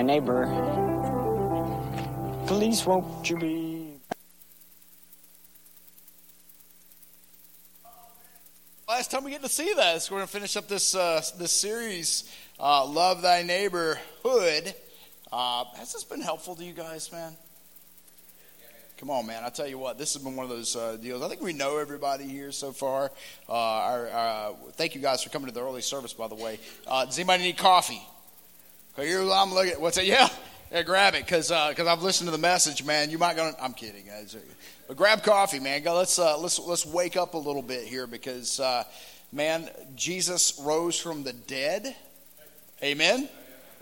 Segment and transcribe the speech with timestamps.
[0.00, 0.46] my neighbor.
[2.46, 3.92] Please, won't you be?
[8.88, 11.22] Last time we get to see that, so we're going to finish up this uh,
[11.38, 14.74] this series, uh, "Love Thy Neighborhood."
[15.30, 17.36] Uh, has this been helpful to you guys, man?
[18.96, 19.44] Come on, man.
[19.44, 21.22] I tell you what, this has been one of those uh, deals.
[21.22, 23.12] I think we know everybody here so far.
[23.48, 26.58] Uh, our, uh, thank you guys for coming to the early service, by the way.
[26.86, 28.02] Uh, does anybody need coffee?
[29.00, 29.80] I'm looking.
[29.80, 30.04] What's it?
[30.04, 30.28] Yeah,
[30.70, 30.82] yeah.
[30.82, 33.10] Grab it, cause uh, cause I've listened to the message, man.
[33.10, 33.56] You might gonna.
[33.60, 34.36] I'm kidding, guys.
[34.86, 35.82] But grab coffee, man.
[35.82, 35.94] Go.
[35.94, 38.60] Let's uh, let's let's wake up a little bit here, because
[39.32, 41.96] man, Jesus rose from the dead.
[42.82, 43.28] Amen.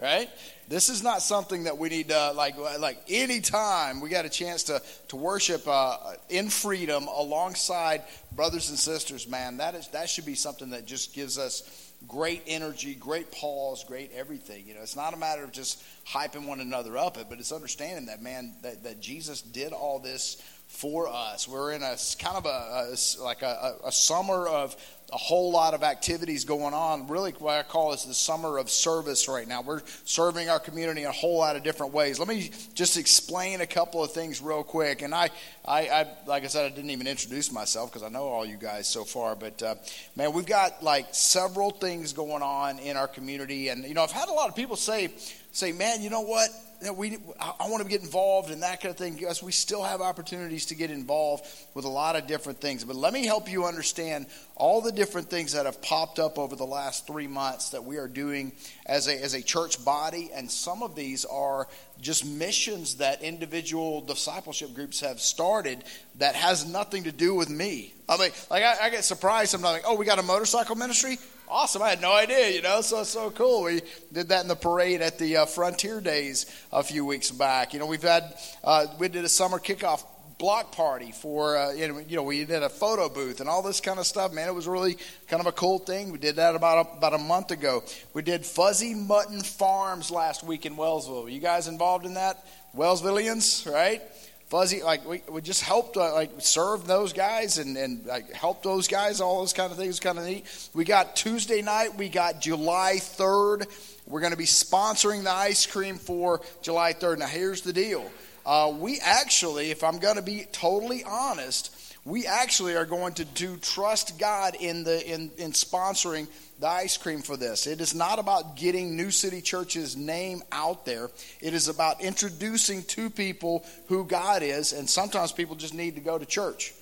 [0.00, 0.30] Right
[0.68, 4.64] this is not something that we need to like like anytime we got a chance
[4.64, 5.96] to to worship uh,
[6.28, 11.14] in freedom alongside brothers and sisters man that is that should be something that just
[11.14, 14.66] gives us great energy great pause great everything.
[14.66, 18.06] You know it's not a matter of just hyping one another up but it's understanding
[18.06, 21.48] that man that, that jesus did all this for us.
[21.48, 24.76] We're in a kind of a, a like a, a summer of
[25.10, 27.08] a whole lot of activities going on.
[27.08, 29.62] Really, what I call is the summer of service right now.
[29.62, 32.18] We're serving our community in a whole lot of different ways.
[32.18, 35.00] Let me just explain a couple of things real quick.
[35.00, 35.30] And I,
[35.64, 38.58] I, I like I said, I didn't even introduce myself because I know all you
[38.58, 39.34] guys so far.
[39.34, 39.76] But uh,
[40.14, 44.12] man, we've got like several things going on in our community, and you know, I've
[44.12, 45.08] had a lot of people say,
[45.52, 46.50] say, man, you know what?
[46.86, 49.18] Know, we, I want to get involved in that kind of thing.
[49.18, 52.84] Yes, we still have opportunities to get involved with a lot of different things.
[52.84, 56.56] But let me help you understand all the different things that have popped up over
[56.56, 58.52] the last three months that we are doing
[58.88, 60.30] as a, as a church body.
[60.34, 61.68] And some of these are
[62.00, 65.84] just missions that individual discipleship groups have started
[66.16, 67.94] that has nothing to do with me.
[68.08, 71.18] I mean, like I, I get surprised sometimes, like, oh, we got a motorcycle ministry
[71.50, 71.82] awesome.
[71.82, 73.64] I had no idea, you know, so so cool.
[73.64, 73.80] We
[74.12, 77.72] did that in the parade at the uh, Frontier Days a few weeks back.
[77.72, 80.04] You know, we've had, uh, we did a summer kickoff
[80.38, 83.98] block party for, uh, you know, we did a photo booth and all this kind
[83.98, 84.48] of stuff, man.
[84.48, 86.12] It was really kind of a cool thing.
[86.12, 87.82] We did that about a, about a month ago.
[88.14, 91.30] We did Fuzzy Mutton Farms last week in Wellsville.
[91.30, 92.46] You guys involved in that?
[92.74, 94.00] Wellsvillians, right?
[94.48, 98.62] fuzzy like we, we just helped uh, like serve those guys and, and like help
[98.62, 102.08] those guys all those kind of things kind of neat we got tuesday night we
[102.08, 103.66] got july 3rd
[104.06, 108.10] we're going to be sponsoring the ice cream for july 3rd now here's the deal
[108.48, 113.24] uh, we actually if i'm going to be totally honest we actually are going to
[113.24, 116.26] do trust god in the in, in sponsoring
[116.60, 117.66] the ice cream for this.
[117.66, 121.10] It is not about getting New City Church's name out there.
[121.40, 126.00] It is about introducing to people who God is, and sometimes people just need to
[126.00, 126.74] go to church.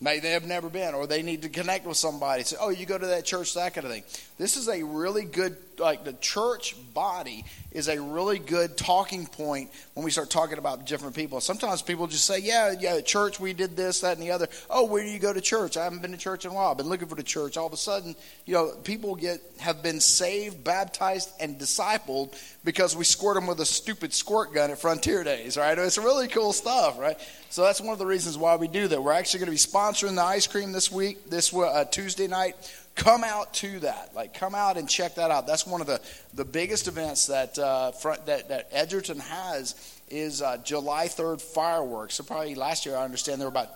[0.00, 2.44] Maybe they have never been, or they need to connect with somebody.
[2.44, 4.04] Say, oh, you go to that church, that kind of thing.
[4.40, 9.68] This is a really good, like the church body is a really good talking point
[9.92, 11.42] when we start talking about different people.
[11.42, 14.48] Sometimes people just say, yeah, yeah, church we did this, that, and the other.
[14.70, 15.76] Oh, where do you go to church?
[15.76, 16.70] I haven't been to church in a while.
[16.70, 17.58] I've been looking for the church.
[17.58, 22.34] All of a sudden, you know, people get have been saved, baptized, and discipled
[22.64, 25.76] because we squirt them with a stupid squirt gun at Frontier Days, right?
[25.76, 27.18] It's really cool stuff, right?
[27.50, 29.02] So that's one of the reasons why we do that.
[29.02, 32.54] We're actually going to be sponsoring the ice cream this week, this uh, Tuesday night
[32.94, 34.14] come out to that.
[34.14, 35.46] Like, come out and check that out.
[35.46, 36.00] That's one of the,
[36.34, 42.16] the biggest events that, uh, front, that, that Edgerton has is uh, July 3rd fireworks.
[42.16, 43.70] So probably last year, I understand there were about,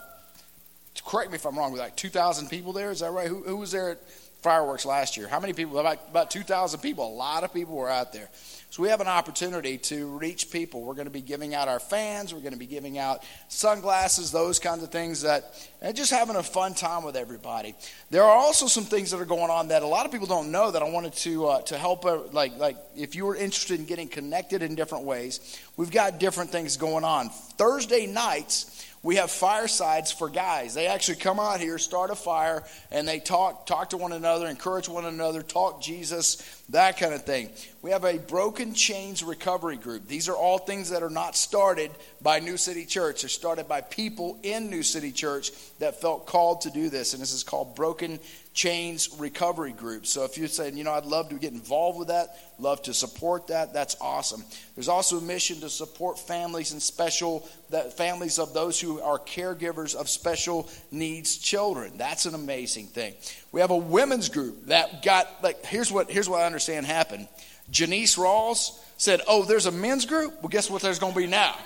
[1.07, 2.91] correct me if I'm wrong, with like 2,000 people there.
[2.91, 3.29] Is that right?
[3.29, 3.99] Who, who was there at
[4.45, 5.27] fireworks last year?
[5.27, 5.79] How many people?
[5.79, 7.09] About, about 2,000 people.
[7.09, 8.29] A lot of people were out there.
[8.69, 10.83] So we have an opportunity to reach people.
[10.83, 14.33] We're going to be giving out our fans, we're going to be giving out sunglasses,
[14.33, 15.45] those kinds of things that
[15.81, 17.75] and just having a fun time with everybody.
[18.11, 20.51] There are also some things that are going on that a lot of people don't
[20.51, 23.79] know that I wanted to uh, to help uh, like like if you were interested
[23.79, 27.29] in getting connected in different ways, we've got different things going on.
[27.29, 30.73] Thursday nights we have firesides for guys.
[30.73, 34.47] They actually come out here, start a fire, and they talk talk to one another,
[34.47, 36.37] encourage one another, talk Jesus,
[36.71, 37.51] that kind of thing.
[37.83, 40.09] We have a broken chains recovery group.
[40.09, 41.91] These are all things that are not started
[42.23, 43.21] by New City Church.
[43.21, 47.21] They're started by people in New City Church that felt called to do this, and
[47.21, 48.19] this is called Broken
[48.55, 50.07] Chains Recovery Group.
[50.07, 52.95] So if you're saying, you know, I'd love to get involved with that, love to
[52.95, 54.45] support that, that's awesome.
[54.77, 59.19] There's also a mission to support families and special that families of those who are
[59.19, 61.99] caregivers of special needs children.
[61.99, 63.15] That's an amazing thing.
[63.51, 67.27] We have a women's group that got like here's what here's what I understand happened.
[67.71, 70.41] Janice Rawls said, "Oh, there's a men's group.
[70.43, 70.81] Well, guess what?
[70.81, 71.57] There's going to be now."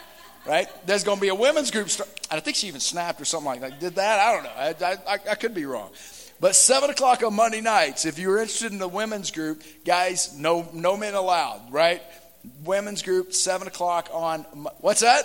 [0.47, 0.69] right?
[0.87, 1.91] There's going to be a women's group.
[1.91, 3.81] Start, I think she even snapped or something like that.
[3.81, 4.19] Did that?
[4.19, 4.87] I don't know.
[4.87, 5.91] I, I, I could be wrong.
[6.41, 10.69] But 7 o'clock on Monday nights, if you're interested in the women's group, guys, no,
[10.73, 12.01] no men allowed, right?
[12.65, 14.43] women's group, 7 o'clock on,
[14.81, 15.25] what's that?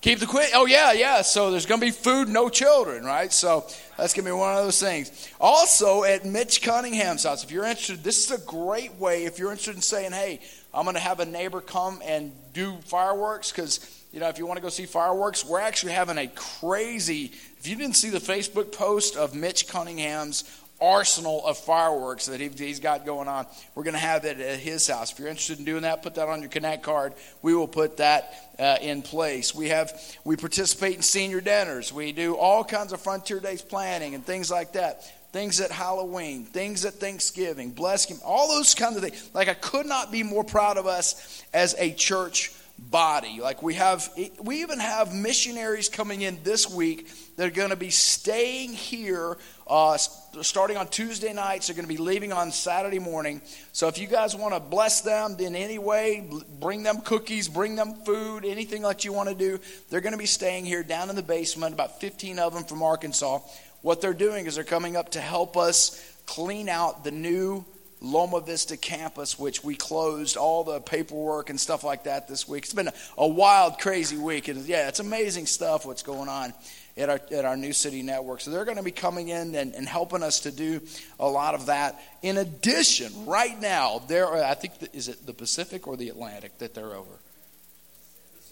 [0.00, 0.50] Keep the quit.
[0.54, 1.22] Oh, yeah, yeah.
[1.22, 3.32] So there's going to be food, no children, right?
[3.32, 3.64] So
[3.96, 5.30] that's going to be one of those things.
[5.40, 9.24] Also, at Mitch Cunningham's house, if you're interested, this is a great way.
[9.24, 10.40] If you're interested in saying, hey,
[10.74, 14.44] I'm going to have a neighbor come and do fireworks, because, you know, if you
[14.44, 17.32] want to go see fireworks, we're actually having a crazy.
[17.64, 20.44] If you didn't see the Facebook post of Mitch Cunningham's
[20.82, 23.46] arsenal of fireworks that he's got going on.
[23.74, 25.10] We're going to have it at his house.
[25.10, 27.14] If you're interested in doing that, put that on your Connect card.
[27.40, 29.54] We will put that uh, in place.
[29.54, 31.90] We have we participate in senior dinners.
[31.90, 35.10] We do all kinds of Frontier Days planning and things like that.
[35.32, 39.30] Things at Halloween, things at Thanksgiving, bless him, all those kinds of things.
[39.32, 43.40] Like I could not be more proud of us as a church body.
[43.40, 44.08] Like we have,
[44.42, 49.36] we even have missionaries coming in this week that are going to be staying here
[49.66, 51.66] uh, starting on Tuesday nights.
[51.66, 53.40] They're going to be leaving on Saturday morning.
[53.72, 56.28] So if you guys want to bless them in any way,
[56.60, 59.58] bring them cookies, bring them food, anything that you want to do,
[59.90, 62.82] they're going to be staying here down in the basement, about 15 of them from
[62.82, 63.40] Arkansas.
[63.82, 67.64] What they're doing is they're coming up to help us clean out the new
[68.00, 72.64] Loma Vista campus, which we closed all the paperwork and stuff like that this week.
[72.64, 74.48] It's been a, wild, crazy week.
[74.48, 76.52] And yeah, it's amazing stuff what's going on
[76.96, 78.40] at our, at our New City Network.
[78.40, 80.80] So they're going to be coming in and, and helping us to do
[81.18, 82.00] a lot of that.
[82.22, 86.10] In addition, right now, there are, I think, the, is it the Pacific or the
[86.10, 87.18] Atlantic that they're over?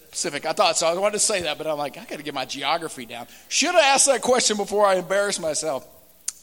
[0.09, 0.45] Pacific.
[0.45, 0.87] I thought so.
[0.87, 3.25] I wanted to say that, but I'm like, I got to get my geography down.
[3.49, 5.87] Should have asked that question before I embarrass myself.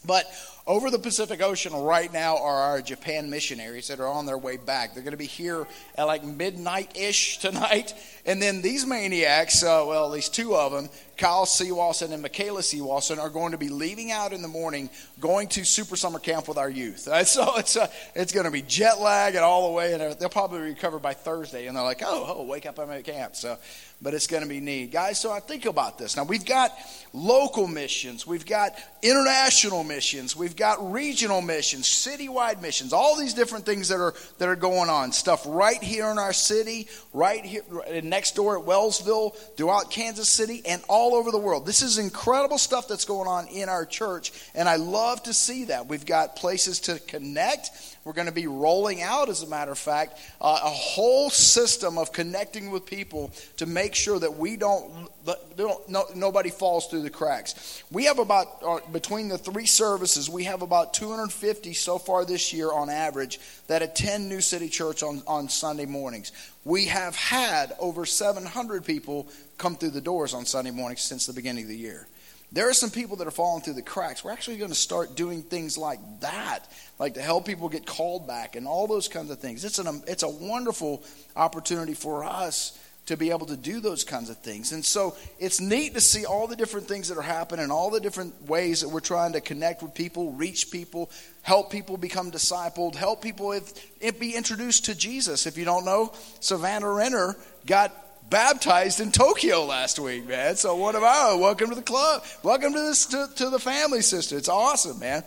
[0.05, 0.25] But
[0.67, 4.57] over the Pacific Ocean right now are our Japan missionaries that are on their way
[4.57, 4.95] back.
[4.95, 5.67] They're going to be here
[5.97, 7.95] at like midnight ish tonight.
[8.27, 12.61] And then these maniacs, uh, well, at least two of them, Kyle Seawalson and Michaela
[12.61, 16.47] Seawalson, are going to be leaving out in the morning, going to Super Summer Camp
[16.49, 17.09] with our youth.
[17.25, 20.29] So it's, uh, it's going to be jet lag and all the way, and they'll
[20.29, 21.67] probably recover by Thursday.
[21.67, 23.37] And they're like, oh, oh wake up, I'm at camp.
[23.37, 23.57] So
[24.03, 24.93] but it's going to be neat.
[24.93, 26.17] Guys, so I think about this.
[26.17, 26.73] Now, we've got
[27.13, 28.73] local missions, we've got
[29.03, 34.49] international missions, we've got regional missions, citywide missions, all these different things that are, that
[34.49, 35.13] are going on.
[35.13, 37.63] Stuff right here in our city, right here
[38.03, 41.67] next door at Wellsville, throughout Kansas City, and all over the world.
[41.67, 45.65] This is incredible stuff that's going on in our church, and I love to see
[45.65, 45.87] that.
[45.87, 47.71] We've got places to connect
[48.05, 51.99] we're going to be rolling out, as a matter of fact, uh, a whole system
[51.99, 55.09] of connecting with people to make sure that we don't,
[55.57, 57.83] don't no, nobody falls through the cracks.
[57.91, 62.55] We have about, uh, between the three services, we have about 250 so far this
[62.55, 66.33] year on average that attend New City Church on, on Sunday mornings.
[66.65, 71.35] We have had over 700 people come through the doors on Sunday mornings since the
[71.35, 72.07] beginning of the year.
[72.53, 74.25] There are some people that are falling through the cracks.
[74.25, 76.61] We're actually going to start doing things like that,
[76.99, 79.65] like to help people get called back and all those kinds of things.
[79.65, 81.05] It's, an, it's a wonderful
[81.37, 82.77] opportunity for us
[83.07, 84.73] to be able to do those kinds of things.
[84.73, 88.01] And so it's neat to see all the different things that are happening, all the
[88.01, 91.11] different ways that we're trying to connect with people, reach people,
[91.43, 95.47] help people become discipled, help people if, if be introduced to Jesus.
[95.47, 97.37] If you don't know, Savannah Renner
[97.67, 97.93] got
[98.31, 100.57] baptized in Tokyo last week, man.
[100.57, 102.23] So one of our welcome to the club?
[102.43, 104.39] Welcome to this to, to the family, sister.
[104.39, 105.25] It's awesome, man.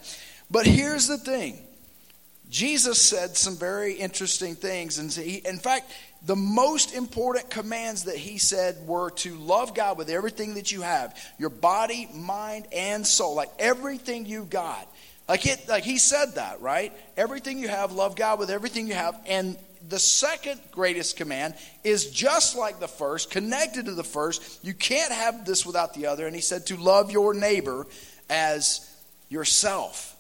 [0.50, 1.59] But here's the thing.
[2.50, 5.00] Jesus said some very interesting things.
[5.00, 5.91] And he, in fact,
[6.25, 10.81] the most important commands that he said were to love God with everything that you
[10.81, 13.36] have your body, mind, and soul.
[13.36, 14.88] Like everything you got.
[15.27, 16.93] Like, it, like he said that, right?
[17.17, 19.19] Everything you have, love God with everything you have.
[19.25, 19.57] And
[19.88, 24.63] the second greatest command is just like the first, connected to the first.
[24.63, 26.25] You can't have this without the other.
[26.25, 27.86] And he said to love your neighbor
[28.30, 28.90] as
[29.30, 30.12] yourself.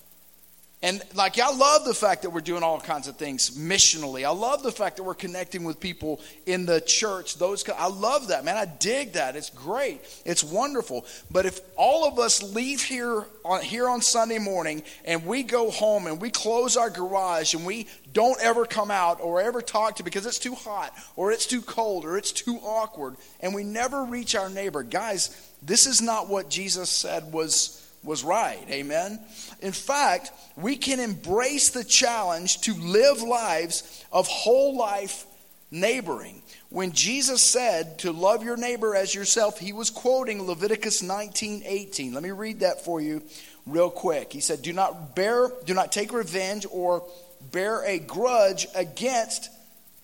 [0.83, 4.25] And like, I love the fact that we're doing all kinds of things missionally.
[4.25, 7.37] I love the fact that we're connecting with people in the church.
[7.37, 8.57] Those, I love that, man.
[8.57, 9.37] I dig that.
[9.37, 10.01] It's great.
[10.25, 11.05] It's wonderful.
[11.31, 15.71] But if all of us leave here on, here on Sunday morning and we go
[15.71, 19.95] home and we close our garage and we don't ever come out or ever talk
[19.95, 23.63] to because it's too hot or it's too cold or it's too awkward and we
[23.63, 28.65] never reach our neighbor, guys, this is not what Jesus said was was right.
[28.69, 29.19] Amen.
[29.61, 35.25] In fact, we can embrace the challenge to live lives of whole life
[35.71, 36.41] neighboring.
[36.69, 42.13] When Jesus said to love your neighbor as yourself, he was quoting Leviticus 19:18.
[42.13, 43.21] Let me read that for you
[43.65, 44.33] real quick.
[44.33, 47.03] He said, "Do not bear do not take revenge or
[47.41, 49.49] bear a grudge against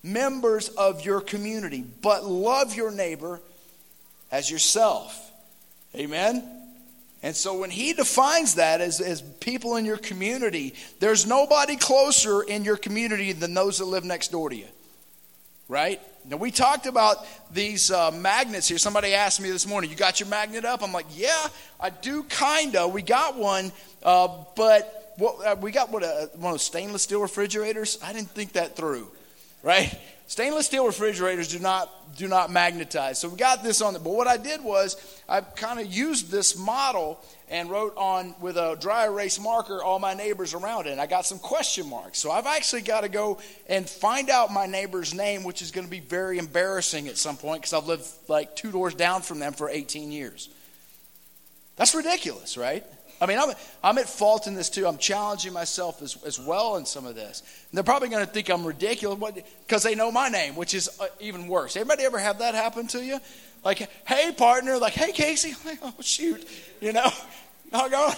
[0.04, 3.42] members of your community, but love your neighbor
[4.32, 5.16] as yourself."
[5.96, 6.59] Amen.
[7.22, 12.42] And so when he defines that as, as people in your community, there's nobody closer
[12.42, 14.68] in your community than those that live next door to you.
[15.68, 16.00] right?
[16.26, 18.78] Now, we talked about these uh, magnets here.
[18.78, 20.84] Somebody asked me this morning, You got your magnet up?
[20.84, 21.48] I'm like, Yeah,
[21.80, 22.94] I do, kind of.
[22.94, 23.72] We got one,
[24.04, 27.98] uh, but what, uh, we got what, uh, one of those stainless steel refrigerators.
[28.04, 29.10] I didn't think that through,
[29.64, 29.94] right?
[30.30, 33.18] Stainless steel refrigerators do not do not magnetize.
[33.18, 34.04] So we got this on it.
[34.04, 34.96] But what I did was
[35.28, 37.20] I kind of used this model
[37.50, 40.92] and wrote on with a dry erase marker all my neighbors around it.
[40.92, 42.20] And I got some question marks.
[42.20, 45.88] So I've actually got to go and find out my neighbor's name, which is going
[45.88, 49.40] to be very embarrassing at some point because I've lived like two doors down from
[49.40, 50.48] them for 18 years.
[51.76, 52.86] That's ridiculous, right?
[53.22, 53.50] I mean, I'm,
[53.84, 54.88] I'm at fault in this too.
[54.88, 57.42] I'm challenging myself as, as well in some of this.
[57.70, 59.20] And they're probably going to think I'm ridiculous
[59.66, 61.76] because they know my name, which is uh, even worse.
[61.76, 63.20] Anybody ever have that happen to you?
[63.64, 65.54] Like, hey, partner, like, hey, Casey.
[65.66, 66.48] Like, oh, shoot,
[66.80, 67.10] you know,
[67.74, 68.12] I'll go.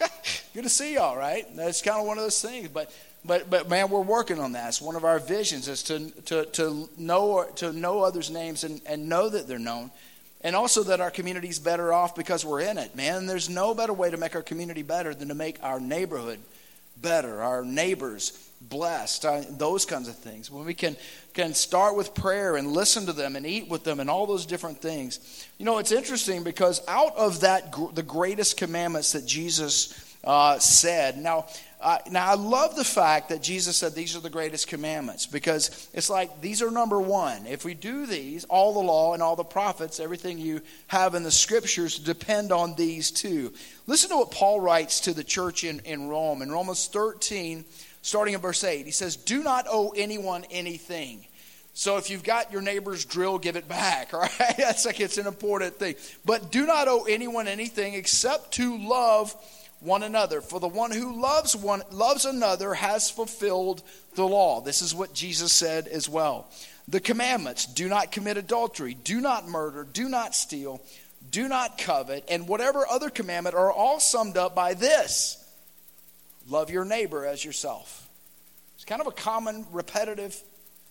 [0.54, 1.44] Good to see y'all, right?
[1.56, 2.68] That's kind of one of those things.
[2.68, 2.94] But,
[3.24, 4.68] but, but man, we're working on that.
[4.68, 8.82] It's one of our visions is to, to, to, know, to know others' names and,
[8.84, 9.90] and know that they're known
[10.44, 13.26] and also that our community's better off because we're in it, man.
[13.26, 16.40] There's no better way to make our community better than to make our neighborhood
[17.00, 20.50] better, our neighbors blessed, uh, those kinds of things.
[20.50, 20.96] When we can,
[21.34, 24.46] can start with prayer and listen to them and eat with them and all those
[24.46, 25.48] different things.
[25.58, 31.18] You know, it's interesting because out of that, the greatest commandments that Jesus uh, said,
[31.18, 31.46] now,
[31.82, 35.88] uh, now, I love the fact that Jesus said these are the greatest commandments because
[35.92, 37.46] it's like these are number one.
[37.46, 41.24] If we do these, all the law and all the prophets, everything you have in
[41.24, 43.52] the scriptures depend on these two.
[43.88, 46.40] Listen to what Paul writes to the church in, in Rome.
[46.40, 47.64] In Romans 13,
[48.02, 51.26] starting in verse 8, he says, Do not owe anyone anything.
[51.74, 54.14] So if you've got your neighbor's drill, give it back.
[54.14, 55.96] All right, that's like it's an important thing.
[56.24, 59.34] But do not owe anyone anything except to love
[59.82, 60.40] one another.
[60.40, 63.82] For the one who loves one loves another has fulfilled
[64.14, 64.60] the law.
[64.60, 66.48] This is what Jesus said as well.
[66.88, 70.80] The commandments: do not commit adultery, do not murder, do not steal,
[71.30, 75.42] do not covet, and whatever other commandment are all summed up by this:
[76.48, 78.08] love your neighbor as yourself.
[78.74, 80.34] It's kind of a common repetitive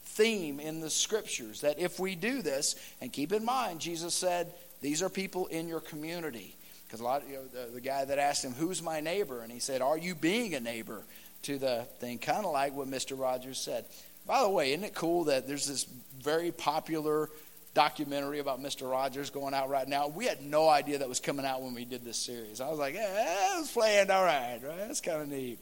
[0.04, 4.52] theme in the scriptures that if we do this, and keep in mind, Jesus said,
[4.82, 6.56] these are people in your community.
[6.92, 9.52] Because a lot, you know, the, the guy that asked him, "Who's my neighbor?" and
[9.52, 11.04] he said, "Are you being a neighbor?"
[11.44, 13.18] To the thing, kind of like what Mr.
[13.18, 13.86] Rogers said.
[14.28, 15.86] By the way, isn't it cool that there's this
[16.22, 17.30] very popular
[17.74, 18.92] documentary about Mr.
[18.92, 20.10] Rogers going out right now?
[20.10, 22.60] We had no idea that was coming out when we did this series.
[22.60, 24.78] I was like, "Yeah, it's playing all right, right?
[24.80, 25.60] That's kind of neat."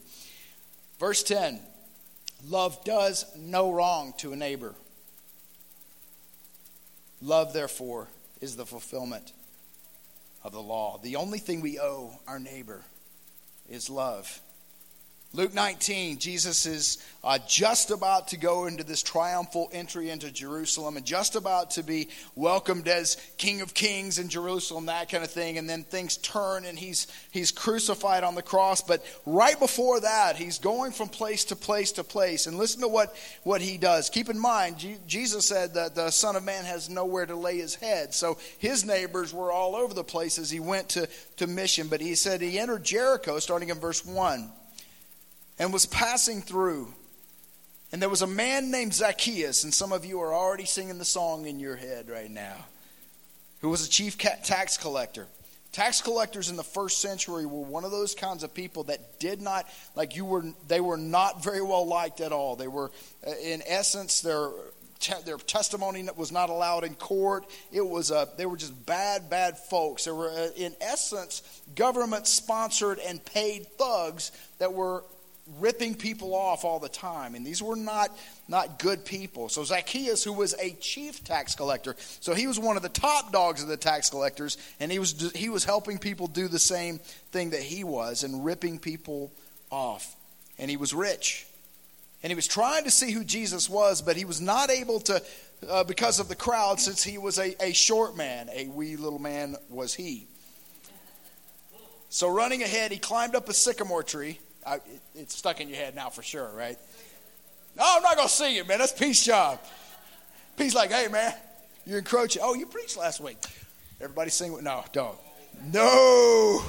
[0.98, 1.60] Verse ten:
[2.48, 4.74] Love does no wrong to a neighbor.
[7.22, 8.08] Love, therefore,
[8.40, 9.32] is the fulfillment
[10.42, 10.98] of the law.
[11.02, 12.82] The only thing we owe our neighbor
[13.68, 14.40] is love.
[15.32, 20.96] Luke 19, Jesus is uh, just about to go into this triumphal entry into Jerusalem
[20.96, 25.30] and just about to be welcomed as King of Kings in Jerusalem, that kind of
[25.30, 25.56] thing.
[25.56, 28.80] And then things turn and he's, he's crucified on the cross.
[28.80, 32.48] But right before that, he's going from place to place to place.
[32.48, 34.10] And listen to what, what he does.
[34.10, 37.58] Keep in mind, G- Jesus said that the Son of Man has nowhere to lay
[37.58, 38.14] his head.
[38.14, 41.86] So his neighbors were all over the place as he went to, to mission.
[41.86, 44.50] But he said he entered Jericho, starting in verse 1
[45.60, 46.92] and was passing through.
[47.92, 51.04] And there was a man named Zacchaeus, and some of you are already singing the
[51.04, 52.56] song in your head right now,
[53.60, 55.26] who was a chief tax collector.
[55.72, 59.40] Tax collectors in the first century were one of those kinds of people that did
[59.40, 62.56] not, like you were, they were not very well liked at all.
[62.56, 62.90] They were,
[63.24, 64.50] uh, in essence, their
[65.24, 67.46] their testimony was not allowed in court.
[67.72, 70.04] It was a, they were just bad, bad folks.
[70.04, 75.02] They were, uh, in essence, government sponsored and paid thugs that were
[75.58, 77.34] ripping people off all the time.
[77.34, 78.10] And these were not,
[78.48, 79.48] not good people.
[79.48, 83.32] So Zacchaeus, who was a chief tax collector, so he was one of the top
[83.32, 86.98] dogs of the tax collectors, and he was, he was helping people do the same
[87.32, 89.32] thing that he was and ripping people
[89.70, 90.14] off.
[90.58, 91.46] And he was rich.
[92.22, 95.22] And he was trying to see who Jesus was, but he was not able to
[95.68, 98.48] uh, because of the crowd since he was a, a short man.
[98.52, 100.26] A wee little man was he.
[102.08, 104.82] So running ahead, he climbed up a sycamore tree I, it,
[105.14, 106.78] it's stuck in your head now for sure, right?
[107.76, 108.78] No, I'm not going to sing it, man.
[108.78, 109.60] That's Pete's job.
[110.56, 111.32] Pete's like, hey, man,
[111.86, 112.42] you're encroaching.
[112.44, 113.38] Oh, you preached last week.
[114.00, 115.16] Everybody sing with, no, don't.
[115.72, 116.62] No.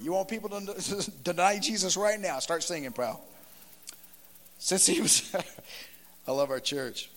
[0.00, 2.38] You want people to deny Jesus right now?
[2.38, 3.20] Start singing, pal.
[4.58, 5.34] Since he was,
[6.28, 7.10] I love our church.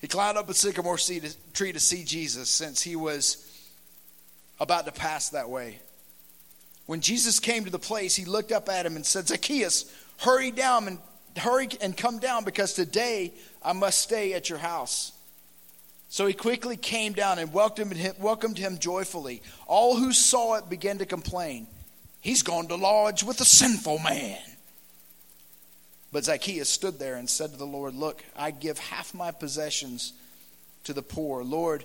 [0.00, 3.48] He climbed up a sycamore tree to see Jesus since he was
[4.58, 5.78] about to pass that way.
[6.86, 10.50] When Jesus came to the place, he looked up at him and said, Zacchaeus, hurry
[10.50, 10.98] down and
[11.36, 15.12] hurry and come down because today I must stay at your house.
[16.08, 19.42] So he quickly came down and welcomed him, welcomed him joyfully.
[19.66, 21.66] All who saw it began to complain.
[22.20, 24.38] He's gone to lodge with a sinful man.
[26.12, 30.12] But Zacchaeus stood there and said to the Lord, Look, I give half my possessions
[30.84, 31.42] to the poor.
[31.42, 31.84] Lord,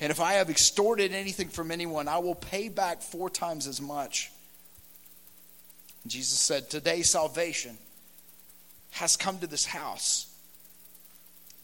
[0.00, 3.80] and if I have extorted anything from anyone, I will pay back four times as
[3.80, 4.30] much.
[6.06, 7.76] Jesus said, Today salvation
[8.92, 10.32] has come to this house.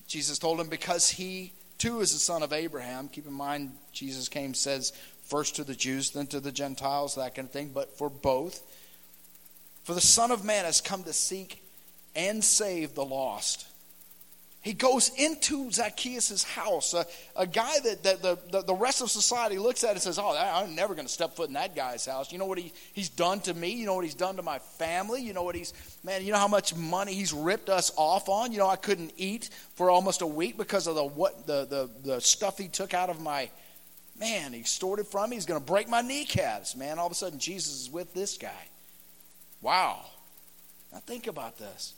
[0.06, 3.08] Jesus told him, Because he too is the son of Abraham.
[3.08, 4.92] Keep in mind, Jesus came, says,
[5.24, 8.62] first to the Jews, then to the Gentiles, that kind of thing, but for both.
[9.84, 11.62] For the Son of Man has come to seek
[12.14, 13.66] and save the lost.
[14.64, 17.04] He goes into Zacchaeus' house, a,
[17.37, 20.35] a guy that, that the, the, the, rest of society looks at and says, Oh,
[20.35, 22.33] I'm never going to step foot in that guy's house.
[22.33, 23.73] You know what he, he's done to me?
[23.73, 25.21] You know what he's done to my family?
[25.21, 28.52] You know what he's, man, you know how much money he's ripped us off on?
[28.52, 31.90] You know, I couldn't eat for almost a week because of the, what, the, the,
[32.02, 33.50] the stuff he took out of my,
[34.18, 35.37] man, he extorted from me.
[35.37, 36.99] He's going to break my kneecaps, man.
[36.99, 38.68] All of a sudden, Jesus is with this guy.
[39.61, 40.06] Wow.
[40.90, 41.92] Now think about this.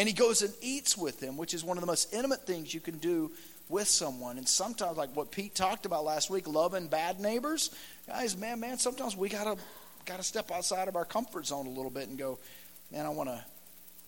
[0.00, 2.72] And he goes and eats with them, which is one of the most intimate things
[2.72, 3.30] you can do
[3.68, 4.38] with someone.
[4.38, 7.68] And sometimes, like what Pete talked about last week, loving bad neighbors,
[8.06, 9.58] guys, man, man, sometimes we gotta
[10.06, 12.38] gotta step outside of our comfort zone a little bit and go,
[12.90, 13.44] man, I wanna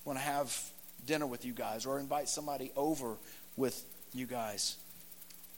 [0.07, 0.59] wanna have
[1.05, 3.19] dinner with you guys or invite somebody over
[3.59, 3.85] with
[4.15, 4.77] you guys.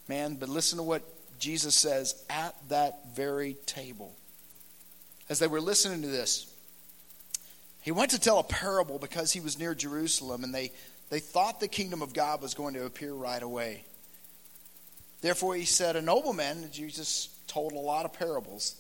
[0.08, 1.04] Man, but listen to what
[1.38, 4.12] Jesus says at that very table.
[5.28, 6.52] As they were listening to this,
[7.84, 10.72] he went to tell a parable because he was near Jerusalem and they,
[11.10, 13.84] they thought the kingdom of God was going to appear right away.
[15.20, 18.74] Therefore, he said, A nobleman, Jesus told a lot of parables.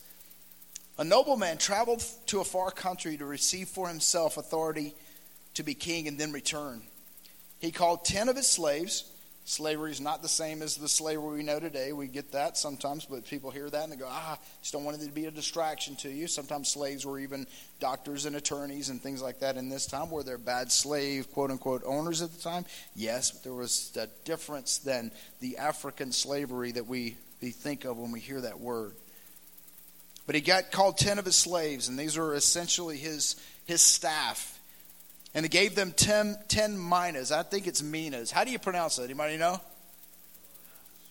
[0.96, 4.94] A nobleman traveled to a far country to receive for himself authority
[5.52, 6.80] to be king and then return.
[7.58, 9.04] He called ten of his slaves
[9.46, 11.92] Slavery is not the same as the slavery we know today.
[11.92, 15.02] We get that sometimes, but people hear that and they go, ah, just don't want
[15.02, 16.26] it to be a distraction to you.
[16.28, 17.46] Sometimes slaves were even
[17.78, 20.10] doctors and attorneys and things like that in this time.
[20.10, 22.64] Were there bad slave, quote unquote, owners at the time?
[22.96, 27.98] Yes, but there was a difference than the African slavery that we, we think of
[27.98, 28.94] when we hear that word.
[30.26, 34.53] But he got called 10 of his slaves, and these were essentially his, his staff
[35.34, 37.32] and he gave them ten, ten minas.
[37.32, 38.30] I think it's minas.
[38.30, 39.04] How do you pronounce it?
[39.04, 39.60] Anybody know?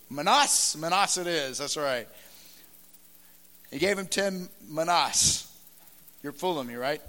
[0.09, 0.77] Manas.
[0.79, 1.57] Manas it is.
[1.57, 2.07] That's right.
[3.71, 5.47] He gave him ten manas.
[6.21, 7.01] You're fooling me, right?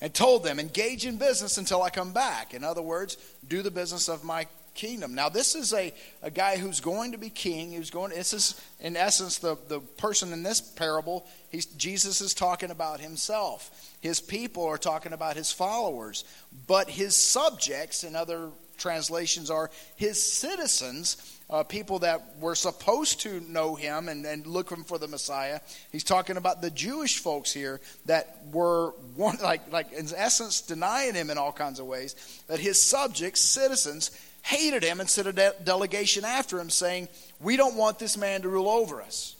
[0.00, 2.54] And told them, engage in business until I come back.
[2.54, 5.14] In other words, do the business of my kingdom.
[5.14, 7.72] Now, this is a, a guy who's going to be king.
[7.72, 8.10] Who's going.
[8.10, 11.26] This is, in essence, the, the person in this parable.
[11.50, 13.70] He's, Jesus is talking about himself.
[14.00, 16.24] His people are talking about his followers.
[16.66, 21.36] But his subjects, in other translations, are his citizens.
[21.50, 25.58] Uh, people that were supposed to know him and, and look him for the Messiah.
[25.90, 31.14] He's talking about the Jewish folks here that were, one, like, like in essence, denying
[31.14, 32.14] him in all kinds of ways.
[32.46, 37.08] That his subjects, citizens, hated him and sent a de- delegation after him saying,
[37.40, 39.36] We don't want this man to rule over us.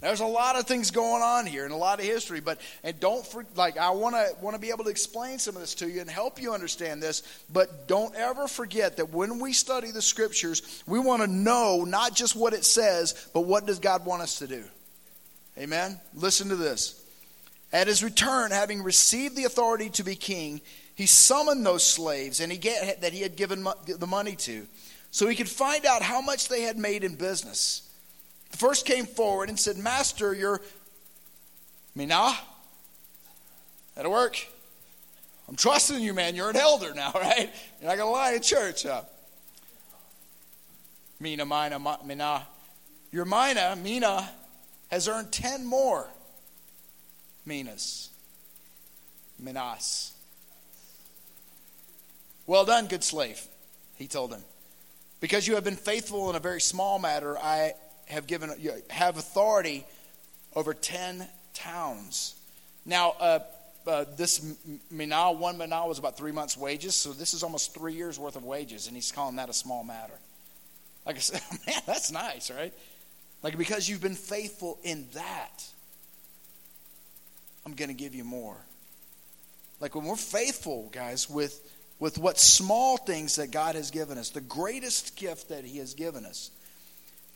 [0.00, 2.98] There's a lot of things going on here and a lot of history, but and
[3.00, 5.74] don't for, like I want to want to be able to explain some of this
[5.76, 9.90] to you and help you understand this, but don't ever forget that when we study
[9.90, 14.06] the scriptures, we want to know not just what it says, but what does God
[14.06, 14.64] want us to do.
[15.58, 16.00] Amen.
[16.14, 16.96] Listen to this.
[17.70, 20.62] At his return, having received the authority to be king,
[21.00, 24.66] he summoned those slaves and he get, that he had given the money to
[25.10, 27.90] so he could find out how much they had made in business.
[28.50, 30.60] The first came forward and said, Master, you're
[31.94, 32.34] Mina.
[33.94, 34.46] That'll work.
[35.48, 36.36] I'm trusting you, man.
[36.36, 37.50] You're an elder now, right?
[37.80, 39.00] You're not going to lie in church, huh?
[41.18, 42.46] Mina, Mina, Mina.
[43.10, 44.28] Your Mina, Mina,
[44.90, 46.10] has earned 10 more
[47.46, 48.10] Minas.
[49.38, 50.09] Minas.
[52.50, 53.40] Well done, good slave,
[53.94, 54.42] he told him.
[55.20, 57.74] Because you have been faithful in a very small matter, I
[58.06, 59.86] have given you have authority
[60.56, 62.34] over 10 towns.
[62.84, 63.38] Now, uh,
[63.86, 64.56] uh, this
[64.90, 68.34] mina, one mina was about three months' wages, so this is almost three years' worth
[68.34, 70.18] of wages, and he's calling that a small matter.
[71.06, 72.74] Like I said, man, that's nice, right?
[73.44, 75.64] Like, because you've been faithful in that,
[77.64, 78.56] I'm going to give you more.
[79.78, 81.60] Like, when we're faithful, guys, with
[82.00, 84.30] with what small things that God has given us.
[84.30, 86.50] The greatest gift that He has given us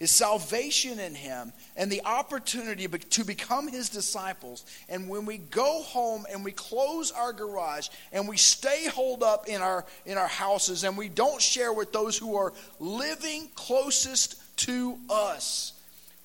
[0.01, 4.65] is salvation in Him and the opportunity to become His disciples.
[4.89, 9.47] And when we go home and we close our garage and we stay holed up
[9.47, 14.41] in our, in our houses and we don't share with those who are living closest
[14.57, 15.75] to us,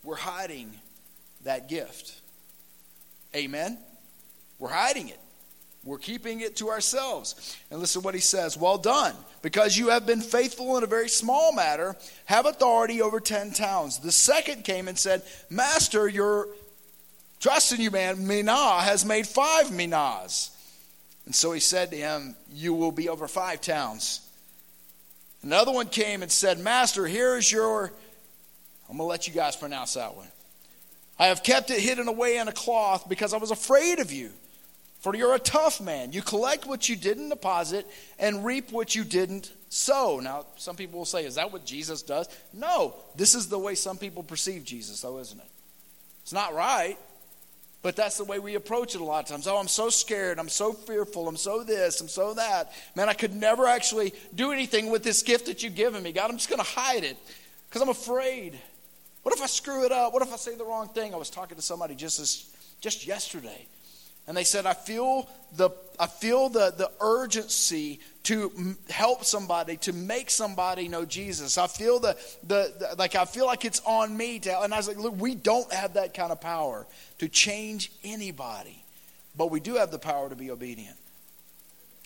[0.02, 0.74] we're hiding
[1.44, 2.22] that gift.
[3.36, 3.78] Amen?
[4.58, 5.20] We're hiding it.
[5.84, 7.58] We're keeping it to ourselves.
[7.72, 10.88] And listen to what he says Well done, because you have been faithful in a
[10.88, 14.00] very small matter, have authority over 10 towns.
[14.00, 16.48] The second came and said, Master, your
[17.40, 20.52] trust in you, man, Mina has made five Minas.
[21.26, 24.22] And so he said to him, You will be over five towns.
[25.42, 27.94] Another one came and said, Master, here is your.
[28.90, 30.28] I'm going to let you guys pronounce that one.
[31.18, 34.32] I have kept it hidden away in a cloth because I was afraid of you.
[35.00, 36.12] For you're a tough man.
[36.12, 37.88] You collect what you didn't deposit
[38.20, 40.20] and reap what you didn't sow.
[40.22, 42.28] Now, some people will say, is that what Jesus does?
[42.54, 45.50] No, this is the way some people perceive Jesus, though, isn't it?
[46.24, 46.98] It's not right,
[47.82, 49.48] but that's the way we approach it a lot of times.
[49.48, 50.38] Oh, I'm so scared.
[50.38, 51.30] I'm so fearful.
[51.30, 52.02] I'm so this.
[52.02, 52.74] I'm so that.
[52.94, 56.12] Man, I could never actually do anything with this gift that you've given me.
[56.12, 57.16] God, I'm just going to hide it
[57.70, 58.60] because I'm afraid.
[59.24, 60.12] What if I screw it up?
[60.12, 61.14] What if I say the wrong thing?
[61.14, 63.66] I was talking to somebody just, just yesterday
[64.30, 69.92] and they said, I feel the, I feel the, the urgency to help somebody, to
[69.92, 71.58] make somebody know Jesus.
[71.58, 72.16] I feel the,
[72.46, 75.20] the, the, like I feel like it's on me to, and I was like, look,
[75.20, 76.86] we don't have that kind of power
[77.18, 78.86] to change anybody,
[79.36, 80.98] but we do have the power to be obedient.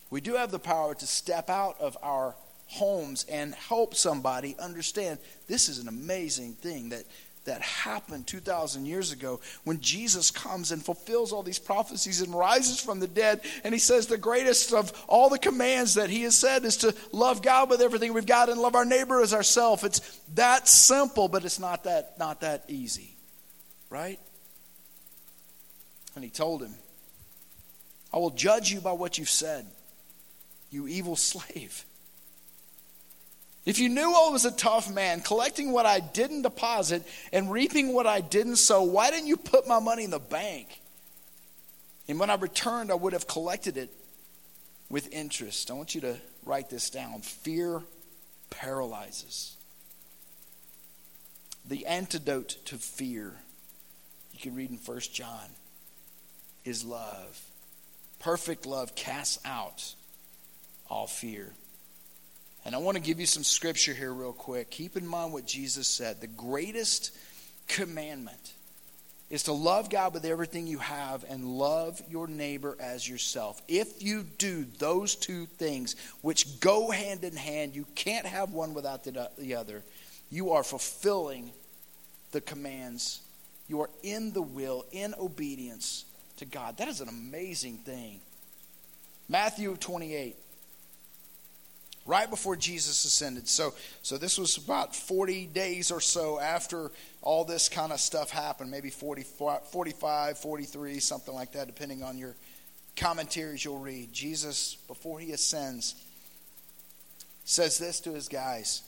[0.08, 2.34] We do have the power to step out of our
[2.68, 7.04] homes and help somebody understand this is an amazing thing that
[7.44, 12.80] that happened 2,000 years ago when Jesus comes and fulfills all these prophecies and rises
[12.80, 13.40] from the dead.
[13.62, 16.94] And he says the greatest of all the commands that he has said is to
[17.12, 19.84] love God with everything we've got and love our neighbor as ourselves.
[19.84, 23.14] It's that simple, but it's not that, not that easy,
[23.90, 24.18] right?
[26.14, 26.74] And he told him,
[28.12, 29.66] I will judge you by what you've said,
[30.70, 31.84] you evil slave.
[33.64, 37.94] If you knew I was a tough man, collecting what I didn't deposit and reaping
[37.94, 40.80] what I didn't sow, why didn't you put my money in the bank?
[42.06, 43.90] And when I returned, I would have collected it
[44.90, 45.70] with interest.
[45.70, 47.20] I want you to write this down.
[47.20, 47.82] Fear
[48.50, 49.56] paralyzes.
[51.66, 53.32] The antidote to fear,
[54.32, 55.48] you can read in 1 John,
[56.66, 57.40] is love.
[58.18, 59.94] Perfect love casts out
[60.90, 61.52] all fear.
[62.64, 64.70] And I want to give you some scripture here, real quick.
[64.70, 66.20] Keep in mind what Jesus said.
[66.20, 67.14] The greatest
[67.68, 68.54] commandment
[69.30, 73.60] is to love God with everything you have and love your neighbor as yourself.
[73.68, 78.74] If you do those two things, which go hand in hand, you can't have one
[78.74, 79.82] without the other,
[80.30, 81.50] you are fulfilling
[82.32, 83.20] the commands.
[83.68, 86.04] You are in the will, in obedience
[86.36, 86.78] to God.
[86.78, 88.20] That is an amazing thing.
[89.28, 90.36] Matthew 28
[92.06, 93.48] right before Jesus ascended.
[93.48, 96.90] So, so this was about 40 days or so after
[97.22, 102.18] all this kind of stuff happened, maybe 40, 45, 43, something like that, depending on
[102.18, 102.34] your
[102.96, 104.12] commentaries you'll read.
[104.12, 105.94] Jesus, before he ascends,
[107.44, 108.82] says this to his guys.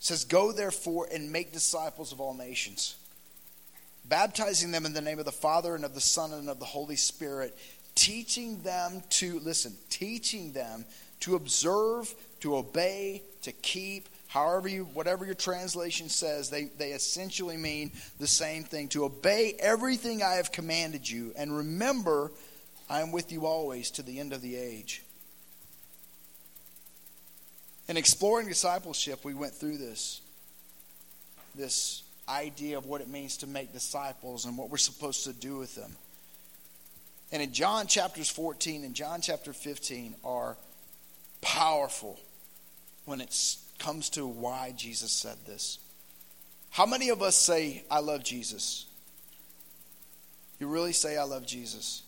[0.00, 2.96] Says, Go therefore and make disciples of all nations,
[4.04, 6.66] baptizing them in the name of the Father and of the Son and of the
[6.66, 7.56] Holy Spirit,
[7.94, 10.84] teaching them to, listen, teaching them
[11.20, 17.56] to observe, to obey, to keep, however you, whatever your translation says, they, they essentially
[17.56, 18.88] mean the same thing.
[18.88, 22.32] To obey everything I have commanded you, and remember,
[22.90, 25.02] I am with you always to the end of the age.
[27.88, 30.20] In exploring discipleship, we went through this.
[31.54, 35.58] This idea of what it means to make disciples and what we're supposed to do
[35.58, 35.94] with them.
[37.34, 40.56] And in John chapters 14 and John chapter 15 are
[41.40, 42.20] powerful
[43.06, 43.36] when it
[43.80, 45.80] comes to why Jesus said this.
[46.70, 48.86] How many of us say, I love Jesus?
[50.60, 52.04] You really say, I love Jesus?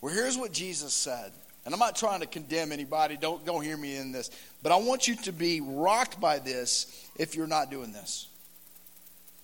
[0.00, 1.30] Well, here's what Jesus said.
[1.64, 4.32] And I'm not trying to condemn anybody, don't, don't hear me in this.
[4.60, 8.26] But I want you to be rocked by this if you're not doing this.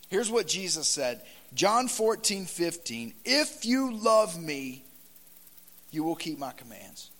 [0.09, 1.21] Here's what Jesus said
[1.55, 3.15] John 14, 15.
[3.25, 4.85] If you love me,
[5.91, 7.11] you will keep my commands.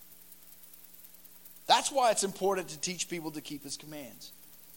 [1.67, 4.33] That's why it's important to teach people to keep his commands,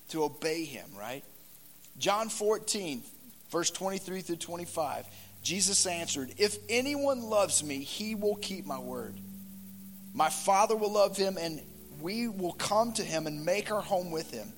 [0.10, 1.24] to obey him, right?
[1.98, 3.04] John 14,
[3.52, 5.06] verse 23 through 25.
[5.44, 9.16] Jesus answered, If anyone loves me, he will keep my word.
[10.14, 11.62] My Father will love him, and
[12.02, 14.52] we will come to him and make our home with him.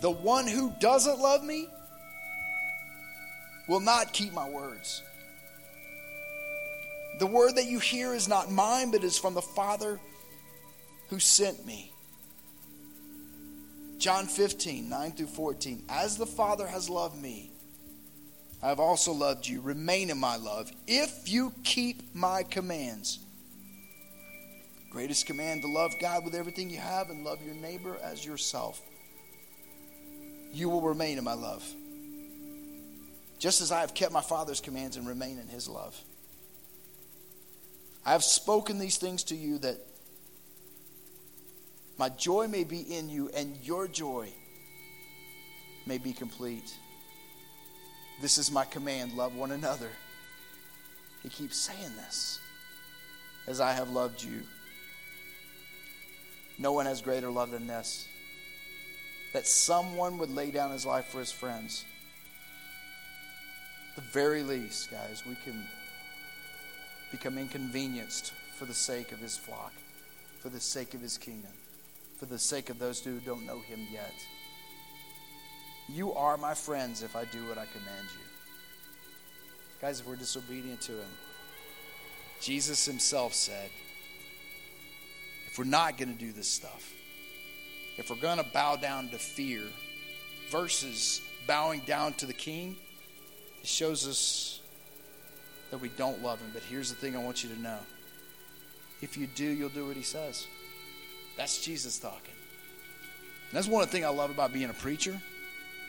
[0.00, 1.68] The one who doesn't love me
[3.68, 5.02] will not keep my words.
[7.18, 10.00] The word that you hear is not mine, but is from the Father
[11.08, 11.92] who sent me.
[13.98, 15.82] John 15, 9 through 14.
[15.88, 17.50] As the Father has loved me,
[18.62, 19.60] I have also loved you.
[19.60, 20.70] Remain in my love.
[20.86, 23.18] If you keep my commands,
[24.90, 28.80] greatest command to love God with everything you have and love your neighbor as yourself,
[30.52, 31.64] you will remain in my love.
[33.38, 35.98] Just as I have kept my Father's commands and remain in his love.
[38.04, 39.76] I have spoken these things to you that
[41.98, 44.28] my joy may be in you and your joy
[45.86, 46.72] may be complete.
[48.20, 49.90] This is my command love one another.
[51.22, 52.38] He keeps saying this
[53.46, 54.42] as I have loved you.
[56.58, 58.06] No one has greater love than this
[59.32, 61.84] that someone would lay down his life for his friends.
[63.98, 65.66] The very least, guys, we can
[67.10, 69.72] become inconvenienced for the sake of his flock,
[70.38, 71.50] for the sake of his kingdom,
[72.16, 74.14] for the sake of those who don't know him yet.
[75.88, 78.24] You are my friends if I do what I command you.
[79.80, 81.10] Guys, if we're disobedient to him,
[82.40, 83.68] Jesus himself said,
[85.48, 86.92] if we're not going to do this stuff,
[87.96, 89.62] if we're going to bow down to fear
[90.50, 92.76] versus bowing down to the king,
[93.62, 94.60] it shows us
[95.70, 96.50] that we don't love him.
[96.52, 97.78] But here's the thing I want you to know
[99.00, 100.46] if you do, you'll do what he says.
[101.36, 102.34] That's Jesus talking.
[103.50, 105.18] And that's one of the things I love about being a preacher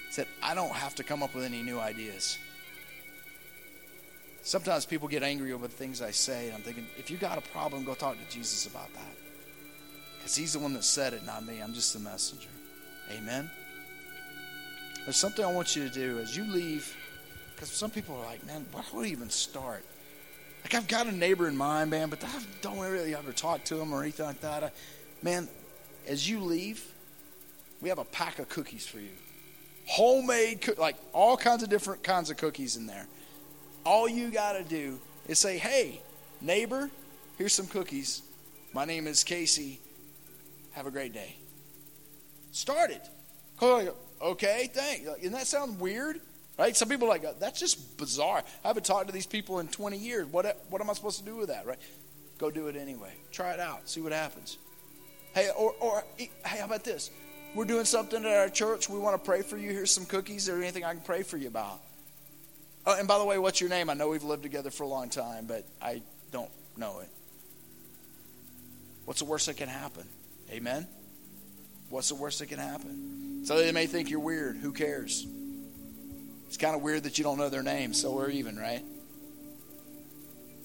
[0.10, 2.38] is that I don't have to come up with any new ideas.
[4.42, 7.38] Sometimes people get angry over the things I say, and I'm thinking, if you got
[7.38, 9.16] a problem, go talk to Jesus about that.
[10.18, 11.60] Because he's the one that said it, not me.
[11.60, 12.50] I'm just the messenger.
[13.12, 13.50] Amen.
[15.04, 16.96] There's something I want you to do as you leave,
[17.60, 19.84] because some people are like, man, why do I even start?
[20.64, 22.30] Like, I've got a neighbor in mind, man, but I
[22.62, 24.64] don't really ever talk to him or anything like that.
[24.64, 24.72] I,
[25.22, 25.50] man,
[26.08, 26.82] as you leave,
[27.82, 29.10] we have a pack of cookies for you.
[29.88, 33.08] Homemade, like all kinds of different kinds of cookies in there.
[33.84, 36.00] All you got to do is say, hey,
[36.40, 36.90] neighbor,
[37.38, 38.22] here's some cookies.
[38.72, 39.82] My name is Casey.
[40.72, 41.36] Have a great day.
[42.54, 43.10] Start it.
[43.62, 45.06] Okay, thanks.
[45.06, 46.22] Doesn't that sound weird?
[46.60, 46.76] Right?
[46.76, 48.44] Some people are like, that's just bizarre.
[48.66, 50.28] I haven't talked to these people in 20 years.
[50.28, 51.80] What, what am I supposed to do with that, right?
[52.38, 53.14] Go do it anyway.
[53.32, 53.88] Try it out.
[53.88, 54.58] See what happens.
[55.34, 57.12] Hey, or, or hey, how about this?
[57.56, 58.90] We're doing something at our church.
[58.90, 59.72] We want to pray for you.
[59.72, 60.50] Here's some cookies.
[60.50, 61.80] or anything I can pray for you about?
[62.86, 63.90] Oh, and by the way, what's your name?
[63.90, 66.02] I know we've lived together for a long time, but I
[66.34, 67.10] don't know it.
[69.06, 70.06] What's the worst that can happen?
[70.52, 70.88] Amen?
[71.90, 73.46] What's the worst that can happen?
[73.46, 74.58] So they may think you're weird.
[74.58, 75.26] Who cares?
[76.50, 78.82] It's kind of weird that you don't know their name, so we're even, right?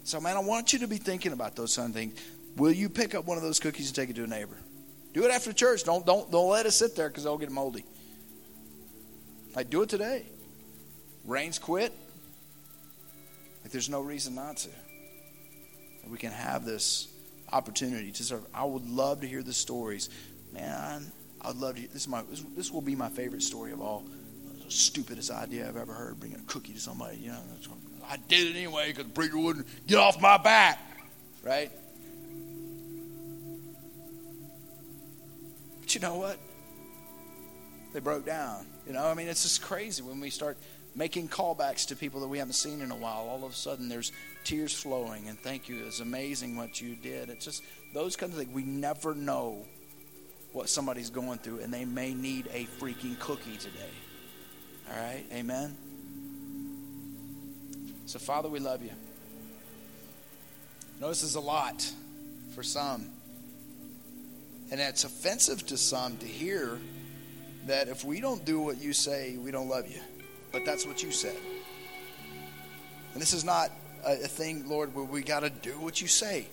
[0.04, 2.18] So, man, I want you to be thinking about those kind of things.
[2.56, 4.56] Will you pick up one of those cookies and take it to a neighbor?
[5.12, 5.84] Do it after church.
[5.84, 7.84] Don't don't don't let it sit there because they'll get moldy.
[9.54, 10.24] Like do it today.
[11.26, 11.92] Rains quit.
[13.62, 14.70] Like there's no reason not to.
[16.08, 17.08] We can have this
[17.52, 18.46] opportunity to serve.
[18.54, 20.08] I would love to hear the stories.
[20.50, 21.82] Man, I'd love to.
[21.82, 22.22] This is my.
[22.56, 24.04] This will be my favorite story of all.
[24.64, 26.20] The stupidest idea I've ever heard.
[26.20, 27.18] Bringing a cookie to somebody.
[27.18, 27.40] You know,
[28.09, 30.79] I did it anyway because the preacher wouldn't get off my back.
[31.42, 31.70] Right?
[35.81, 36.38] But you know what?
[37.92, 38.66] They broke down.
[38.87, 40.59] You know, I mean, it's just crazy when we start
[40.96, 43.29] making callbacks to people that we haven't seen in a while.
[43.29, 44.12] All of a sudden, there's
[44.44, 45.85] tears flowing, and thank you.
[45.85, 47.31] It's amazing what you did.
[47.31, 48.55] It's just those kinds of things.
[48.55, 49.66] We never know
[50.53, 53.90] what somebody's going through, and they may need a freaking cookie today.
[54.90, 55.24] All right?
[55.32, 55.76] Amen?
[58.06, 58.90] So, Father, we love you.
[61.00, 61.90] This is a lot
[62.54, 63.10] for some.
[64.70, 66.78] And it's offensive to some to hear
[67.66, 70.00] that if we don't do what you say, we don't love you.
[70.52, 71.36] But that's what you said.
[73.12, 73.70] And this is not
[74.04, 76.46] a, a thing, Lord, where we got to do what you say.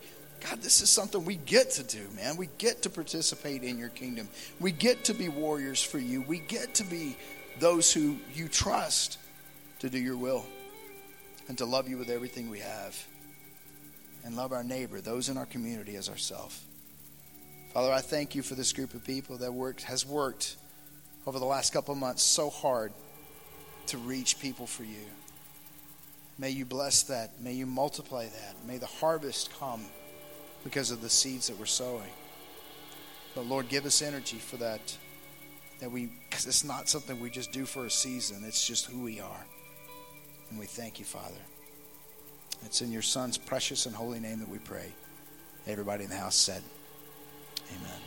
[0.50, 2.36] God, this is something we get to do, man.
[2.36, 4.28] We get to participate in your kingdom.
[4.60, 6.24] We get to be warriors for you.
[6.24, 7.16] We get to be
[7.60, 9.18] those who you trust
[9.80, 10.46] to do your will
[11.48, 13.08] and to love you with everything we have
[14.24, 16.64] and love our neighbor, those in our community as ourselves.
[17.74, 20.56] Father, I thank you for this group of people that worked has worked
[21.26, 22.92] over the last couple months so hard
[23.88, 25.06] to reach people for you.
[26.38, 27.40] May you bless that.
[27.40, 28.56] May you multiply that.
[28.68, 29.86] May the harvest come
[30.64, 32.10] because of the seeds that we're sowing.
[33.36, 34.98] But Lord, give us energy for that.
[35.82, 38.44] That we, because it's not something we just do for a season.
[38.46, 39.46] It's just who we are.
[40.50, 41.42] And we thank you, Father.
[42.66, 44.94] It's in your Son's precious and holy name that we pray.
[45.68, 46.62] Everybody in the house said,
[47.76, 48.00] Amen.